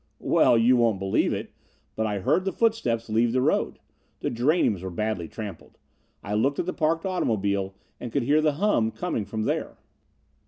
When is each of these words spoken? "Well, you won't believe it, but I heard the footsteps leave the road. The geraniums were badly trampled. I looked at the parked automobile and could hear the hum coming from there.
"Well, 0.17 0.57
you 0.57 0.77
won't 0.77 0.97
believe 0.97 1.31
it, 1.31 1.53
but 1.95 2.07
I 2.07 2.17
heard 2.21 2.43
the 2.43 2.51
footsteps 2.51 3.07
leave 3.07 3.33
the 3.33 3.39
road. 3.43 3.77
The 4.21 4.31
geraniums 4.31 4.81
were 4.81 4.89
badly 4.89 5.27
trampled. 5.27 5.77
I 6.23 6.33
looked 6.33 6.57
at 6.57 6.65
the 6.65 6.73
parked 6.73 7.05
automobile 7.05 7.75
and 7.99 8.11
could 8.11 8.23
hear 8.23 8.41
the 8.41 8.53
hum 8.53 8.89
coming 8.89 9.25
from 9.25 9.43
there. 9.43 9.77